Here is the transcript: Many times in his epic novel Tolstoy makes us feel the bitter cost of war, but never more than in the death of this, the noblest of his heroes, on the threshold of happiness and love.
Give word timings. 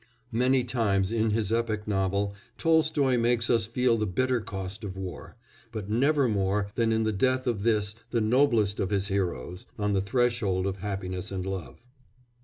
Many 0.31 0.63
times 0.63 1.11
in 1.11 1.29
his 1.29 1.51
epic 1.51 1.87
novel 1.87 2.33
Tolstoy 2.57 3.19
makes 3.19 3.51
us 3.51 3.67
feel 3.67 3.97
the 3.99 4.07
bitter 4.07 4.41
cost 4.41 4.83
of 4.83 4.97
war, 4.97 5.35
but 5.71 5.91
never 5.91 6.27
more 6.27 6.69
than 6.73 6.91
in 6.91 7.03
the 7.03 7.13
death 7.13 7.45
of 7.45 7.61
this, 7.61 7.93
the 8.09 8.19
noblest 8.19 8.79
of 8.79 8.89
his 8.89 9.09
heroes, 9.09 9.67
on 9.77 9.93
the 9.93 10.01
threshold 10.01 10.65
of 10.65 10.77
happiness 10.77 11.31
and 11.31 11.45
love. 11.45 11.83